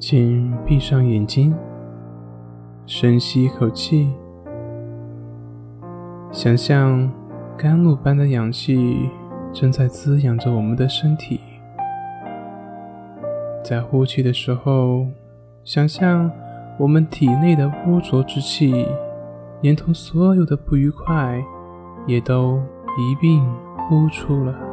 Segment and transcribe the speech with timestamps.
[0.00, 1.54] 请闭上眼睛，
[2.86, 4.10] 深吸一口气，
[6.32, 7.12] 想象
[7.54, 9.10] 甘露般的氧气
[9.52, 11.38] 正在滋养着我们的身体。
[13.62, 15.06] 在呼气的时候，
[15.64, 16.30] 想象
[16.78, 18.86] 我们体内的污浊之气，
[19.60, 21.44] 连同所有的不愉快，
[22.06, 22.58] 也都
[22.98, 23.46] 一并
[23.86, 24.69] 呼出了。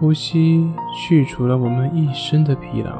[0.00, 2.92] 呼吸去除了我们一身的疲劳。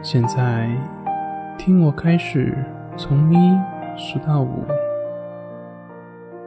[0.00, 0.70] 现在，
[1.58, 2.56] 听我开始
[2.96, 3.58] 从一
[3.94, 4.64] 数到五。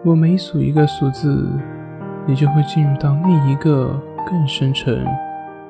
[0.04, 1.48] 我每数一个数字，
[2.26, 5.06] 你就会进入到另一个更深沉、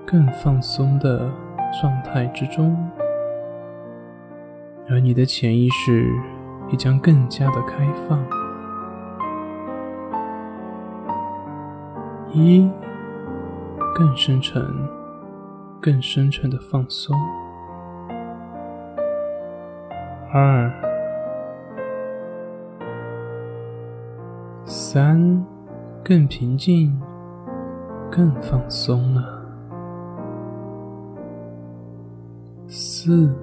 [0.06, 1.30] 更放松的
[1.82, 2.78] 状态之中，
[4.90, 6.08] 而你的潜意识
[6.70, 8.39] 也将更加的开放。
[12.32, 12.70] 一，
[13.96, 14.64] 更深沉、
[15.82, 17.16] 更深沉的放松；
[20.32, 20.72] 二、
[24.64, 25.44] 三，
[26.04, 27.02] 更平静、
[28.12, 29.24] 更放松了；
[32.68, 33.36] 四，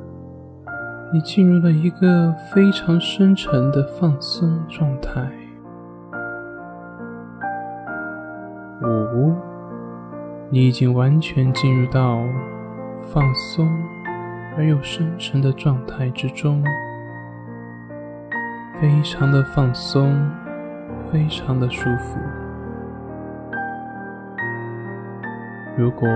[1.12, 5.28] 你进入了一个非常深沉的放松状态。
[8.82, 9.34] 五，
[10.50, 12.20] 你已经完全进入到
[13.08, 13.66] 放松
[14.56, 16.62] 而又深沉的状态之中，
[18.78, 20.14] 非常的放松，
[21.10, 22.18] 非常的舒服。
[25.76, 26.06] 如果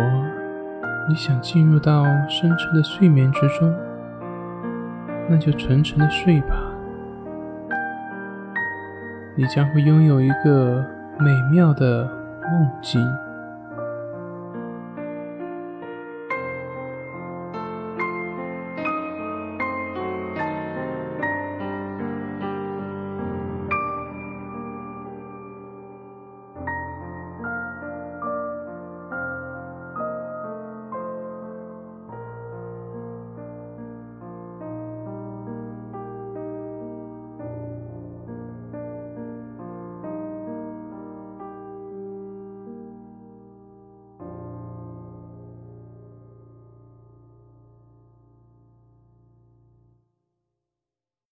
[1.08, 3.74] 你想进入到深沉的睡眠之中，
[5.28, 6.54] 那就沉沉的睡吧，
[9.34, 10.84] 你将会拥有一个
[11.18, 12.19] 美妙的。
[12.50, 13.29] 梦境。